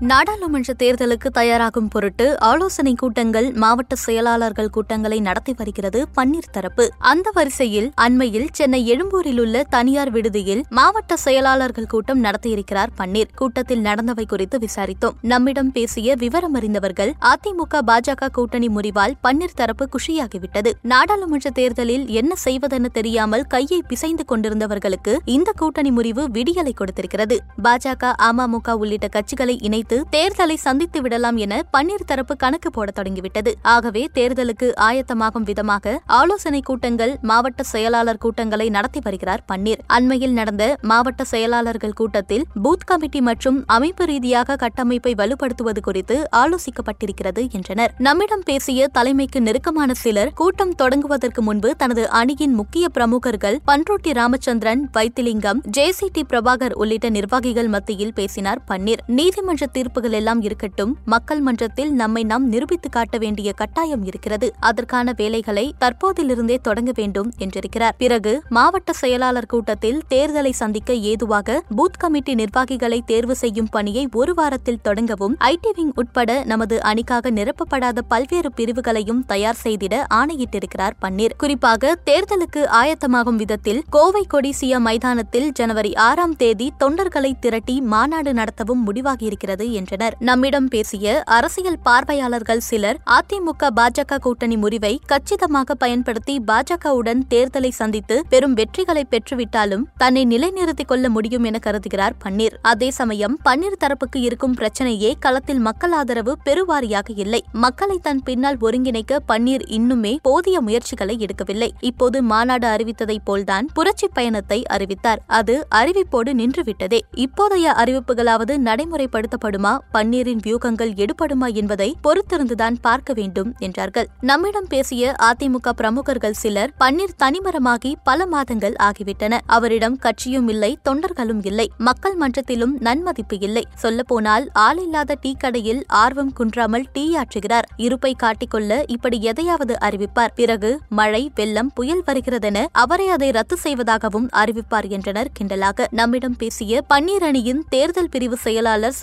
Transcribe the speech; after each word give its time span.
நாடாளுமன்ற 0.00 0.74
தேர்தலுக்கு 0.78 1.26
தயாராகும் 1.32 1.88
பொருட்டு 1.88 2.40
ஆலோசனை 2.40 2.94
கூட்டங்கள் 2.94 3.52
மாவட்ட 3.52 3.94
செயலாளர்கள் 3.94 4.70
கூட்டங்களை 4.70 5.20
நடத்தி 5.20 5.54
வருகிறது 5.56 6.06
பன்னீர் 6.16 6.50
தரப்பு. 6.50 6.92
அந்த 6.98 7.30
வரிசையில் 7.34 7.92
அண்மையில் 7.94 8.48
சென்னை 8.52 8.86
எழும்பூரில் 8.86 9.38
உள்ள 9.38 9.62
தனியார் 9.62 10.10
விடுதியில் 10.10 10.64
மாவட்ட 10.68 11.16
செயலாளர்கள் 11.16 11.86
கூட்டம் 11.86 12.24
நடத்தியிருக்கிறார் 12.24 12.88
பன்னீர். 12.96 13.28
கூட்டத்தில் 13.34 13.82
நடந்தவை 13.82 14.26
குறித்து 14.26 14.58
விசாரித்தோம். 14.58 15.12
நம்மிடம் 15.20 15.72
பேசிய 15.72 16.14
விவரம் 16.14 16.54
அறிந்தவர்கள் 16.54 17.14
அதிமுக 17.20 17.78
பாஜக 17.86 18.28
கூட்டணி 18.28 18.68
முறிவால் 18.68 19.12
பன்னீர் 19.22 19.54
தரப்பு 19.54 19.88
குஷியாகிவிட்டது. 19.96 20.72
நாடாளுமன்ற 20.82 21.50
தேர்தலில் 21.50 22.06
என்ன 22.06 22.34
செய்வதென 22.44 22.86
தெரியாமல் 22.92 23.44
கையை 23.44 23.82
பிசைந்து 23.88 24.24
கொண்டிருந்தவர்களுக்கு 24.28 25.16
இந்த 25.24 25.52
கூட்டணி 25.56 25.90
முறிவு 25.90 26.28
விடியலை 26.28 26.72
கொடுத்திருக்கிறது. 26.74 27.38
பாஜக 27.62 28.12
அமமுக 28.22 28.70
உள்ளிட்ட 28.70 29.08
கட்சிகளை 29.12 29.62
இணை 29.62 29.83
இணைத்து 29.84 30.06
தேர்தலை 30.14 30.54
சந்தித்து 30.64 30.98
விடலாம் 31.02 31.38
என 31.44 31.54
பன்னீர் 31.74 32.06
தரப்பு 32.06 32.34
கணக்கு 32.36 32.68
போட 32.70 32.88
தொடங்கிவிட்டது. 32.90 33.50
ஆகவே 33.74 34.02
தேர்தலுக்கு 34.14 34.68
ஆயத்தமாகும் 34.86 35.46
விதமாக 35.50 35.94
ஆலோசனை 36.18 36.60
கூட்டங்கள் 36.60 37.12
மாவட்ட 37.30 37.62
செயலாளர் 37.72 38.20
கூட்டங்களை 38.24 38.66
நடத்தி 38.76 39.00
வருகிறார் 39.04 39.42
பன்னீர். 39.52 39.80
அண்மையில் 39.96 40.34
நடந்த 40.38 40.64
மாவட்ட 40.90 41.24
செயலாளர்கள் 41.32 41.96
கூட்டத்தில் 42.00 42.44
பூத் 42.64 42.86
கமிட்டி 42.86 43.20
மற்றும் 43.20 43.58
அமைப்பு 43.66 44.04
ரீதியாக 44.04 44.56
கட்டமைப்பை 44.56 45.14
வலுப்படுத்துவது 45.20 45.82
குறித்து 45.88 46.16
ஆலோசிக்கப்பட்டிருக்கிறது 46.42 47.44
என்றனர். 47.50 47.94
நம்மிடம் 47.98 48.44
பேசிய 48.44 48.88
தலைமைக்கு 48.92 49.40
நெருக்கமான 49.40 49.90
சிலர் 50.04 50.32
கூட்டம் 50.34 50.74
தொடங்குவதற்கு 50.82 51.44
முன்பு 51.50 51.70
தனது 51.76 52.04
அணியின் 52.20 52.54
முக்கிய 52.54 52.88
பிரமுகர்கள் 52.88 53.60
பன்ருட்டி 53.70 54.12
ராமச்சந்திரன் 54.20 54.84
வைத்திலிங்கம் 54.92 55.62
ஜேசிடி 55.78 56.24
பிரபாகர் 56.32 56.76
உள்ளிட்ட 56.82 57.08
நிர்வாகிகள் 57.18 57.72
மத்தியில் 57.76 58.16
பேசினார் 58.20 58.62
பன்னீர். 58.70 59.04
நீதிமன்ற 59.18 59.72
தீர்ப்புகள் 59.74 60.16
எல்லாம் 60.20 60.42
இருக்கட்டும் 60.42 60.92
மக்கள் 61.04 61.40
மன்றத்தில் 61.40 61.92
நம்மை 61.92 62.24
நாம் 62.24 62.46
நிரூபித்து 62.48 62.88
காட்ட 62.88 63.18
வேண்டிய 63.18 63.52
கட்டாயம் 63.52 64.04
இருக்கிறது. 64.04 64.48
அதற்கான 64.60 65.12
வேலைகளை 65.16 65.64
தற்போதிலிருந்தே 65.80 66.56
தொடங்க 66.62 66.92
வேண்டும் 66.94 67.30
என்றிருக்கிறார். 67.38 67.96
பிறகு 67.98 68.32
மாவட்ட 68.48 68.92
செயலாளர் 68.92 69.46
கூட்டத்தில் 69.46 70.00
தேர்தலை 70.10 70.50
சந்திக்க 70.50 70.92
ஏதுவாக 71.10 71.62
பூத் 71.76 71.98
கமிட்டி 71.98 72.34
நிர்வாகிகளை 72.34 72.98
தேர்வு 73.06 73.34
செய்யும் 73.36 73.70
பணியை 73.70 74.04
ஒரு 74.12 74.34
வாரத்தில் 74.34 74.80
தொடங்கவும் 74.84 75.36
ஐடி 75.44 75.72
விங் 75.74 75.92
உட்பட 75.94 76.30
நமது 76.44 76.82
அணிக்காக 76.82 77.30
நிரப்பப்படாத 77.30 77.98
பல்வேறு 78.08 78.52
பிரிவுகளையும் 78.52 79.22
தயார் 79.24 79.60
செய்திட 79.64 79.94
ஆணையிட்டிருக்கிறார் 80.14 80.96
பன்னீர். 81.04 81.36
குறிப்பாக 81.38 81.92
தேர்தலுக்கு 82.10 82.62
ஆயத்தமாகும் 82.82 83.40
விதத்தில் 83.42 83.82
கோவை 83.90 84.24
கொடிசியா 84.34 84.78
மைதானத்தில் 84.78 85.48
ஜனவரி 85.52 85.94
ஆறாம் 85.94 86.36
தேதி 86.36 86.68
தொண்டர்களை 86.84 87.32
திரட்டி 87.40 87.80
மாநாடு 87.92 88.32
நடத்தவும் 88.32 88.84
முடிவாகியிருக்கிறது. 88.86 89.63
என்றனர். 89.72 90.16
நம்மிடம் 90.18 90.68
பேசிய 90.68 91.22
அரசியல் 91.24 91.78
பார்வையாளர்கள் 91.82 92.60
சிலர் 92.60 92.98
அதிமுக 93.06 93.68
பாஜக 93.76 94.18
கூட்டணி 94.18 94.56
முறிவை 94.56 95.00
கச்சிதமாக 95.06 95.74
பயன்படுத்தி 95.74 96.42
பாஜகவுடன் 96.46 97.20
தேர்தலை 97.30 97.68
சந்தித்து 97.68 98.24
பெரும் 98.28 98.56
வெற்றிகளை 98.56 99.02
பெற்றுவிட்டாலும் 99.10 99.82
தன்னை 99.96 100.24
நிலைநிறுத்திக் 100.24 100.88
கொள்ள 100.88 101.08
முடியும் 101.08 101.44
என 101.44 101.58
கருதுகிறார் 101.66 102.12
பன்னீர். 102.24 102.52
அதே 102.62 102.90
சமயம் 102.90 103.38
பன்னீர் 103.44 103.82
தரப்புக்கு 103.84 104.16
இருக்கும் 104.16 104.54
பிரச்சனையே 104.54 105.12
களத்தில் 105.18 105.58
மக்கள் 105.58 105.92
ஆதரவு 105.92 106.38
பெருவாரியாக 106.44 107.12
இல்லை. 107.16 107.44
மக்களை 107.52 107.98
தன் 108.02 108.22
பின்னால் 108.22 108.56
ஒருங்கிணைக்க 108.60 109.16
பன்னீர் 109.28 109.62
இன்னுமே 109.70 110.16
போதிய 110.22 110.60
முயற்சிகளை 110.60 111.24
எடுக்கவில்லை. 111.24 111.70
இப்போது 111.80 112.22
மாநாடு 112.22 112.68
அறிவித்ததைப் 112.68 113.24
போல்தான் 113.24 113.68
புரட்சி 113.74 114.08
பயணத்தை 114.08 114.62
அறிவித்தார். 114.66 115.22
அது 115.26 115.66
அறிவிப்போடு 115.74 116.32
நின்றுவிட்டதே. 116.32 117.00
இப்போதைய 117.16 117.72
அறிவிப்புகளாவது 117.76 118.56
நடைமுறைப்படுத்தப்படும் 118.58 119.53
பன்னீரின் 119.62 120.40
வியூகங்கள் 120.46 120.92
எடுபடுமா 120.94 121.54
என்பதை 121.54 121.96
பொறுத்திருந்துதான் 122.02 122.76
பார்க்க 122.80 123.12
வேண்டும் 123.12 123.54
என்றார்கள். 123.58 124.08
நம்மிடம் 124.20 124.66
பேசிய 124.68 125.14
அதிமுக 125.22 125.70
பிரமுகர்கள் 125.70 126.32
சிலர் 126.32 126.72
பன்னீர் 126.80 127.16
தனிமரமாகி 127.18 127.92
பல 128.04 128.26
மாதங்கள் 128.26 128.74
ஆகிவிட்டன. 128.82 129.38
அவரிடம் 129.46 129.98
கட்சியும் 129.98 130.48
இல்லை 130.48 130.78
தொண்டர்களும் 130.88 131.46
இல்லை. 131.46 131.70
மக்கள் 131.78 132.16
மன்றத்திலும் 132.16 132.74
நன்மதிப்பு 132.80 133.40
இல்லை. 133.40 133.64
சொல்லப்போனால் 133.74 134.50
ஆளில்லாத 134.54 135.14
டீ 135.20 135.34
கடையில் 135.38 135.84
ஆர்வம் 135.86 136.32
குன்றாமல் 136.32 136.86
டீ 136.92 137.16
ஆற்றுகிறார். 137.16 137.62
இருப்பை 137.76 138.16
காட்டிக்கொள்ள 138.22 138.84
இப்படி 138.86 139.22
எதையாவது 139.22 139.76
அறிவிப்பார். 139.80 140.34
பிறகு 140.34 140.80
மழை 140.88 141.30
வெள்ளம் 141.34 141.72
புயல் 141.74 142.02
வருகிறதென 142.06 142.66
அவரை 142.72 143.08
அதை 143.08 143.30
ரத்து 143.30 143.56
செய்வதாகவும் 143.56 144.28
அறிவிப்பார் 144.32 144.88
என்றனர் 144.88 145.30
கிண்டலாக. 145.40 145.86
நம்மிடம் 145.90 146.36
பேசிய 146.36 146.82
பன்னீர் 146.94 147.24
அணியின் 147.24 147.64
தேர்தல் 147.68 148.08
பிரிவு 148.08 148.36
செயலாளர் 148.36 148.94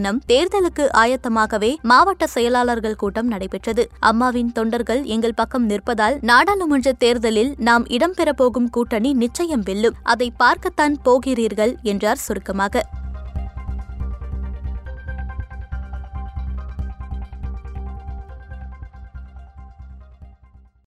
தினம் 0.00 0.22
தேர்தலுக்கு 0.28 0.84
ஆயத்தமாகவே 0.92 1.76
மாவட்ட 1.82 2.26
செயலாளர்கள் 2.26 2.94
கூட்டம் 2.94 3.26
நடைபெற்றது. 3.26 3.88
அம்மாவின் 3.98 4.52
தொண்டர்கள் 4.52 5.02
எங்கள் 5.04 5.34
பக்கம் 5.34 5.68
நிற்பதால் 5.68 6.16
நாடாளுமன்ற 6.20 6.92
தேர்தலில் 6.92 7.54
நாம் 7.58 7.84
இடம்பெறப்போகும் 7.86 8.70
கூட்டணி 8.70 9.12
நிச்சயம் 9.12 9.62
வெல்லும். 9.64 9.98
அதை 10.02 10.32
பார்க்கத்தான் 10.36 10.96
போகிறீர்கள் 11.02 11.76
என்றார் 11.82 12.16
சுருக்கமாக. 12.16 12.82